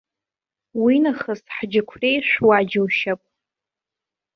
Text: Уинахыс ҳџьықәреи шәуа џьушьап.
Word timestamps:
Уинахыс 0.81 1.41
ҳџьықәреи 1.55 2.17
шәуа 2.27 2.57
џьушьап. 2.69 3.21